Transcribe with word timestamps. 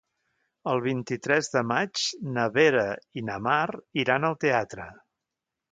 El 0.71 0.79
vint-i-tres 0.85 1.49
de 1.57 1.63
maig 1.73 2.07
na 2.39 2.47
Vera 2.57 2.89
i 3.23 3.27
na 3.31 3.39
Mar 3.49 3.63
iran 4.07 4.31
al 4.33 4.41
teatre. 4.47 4.91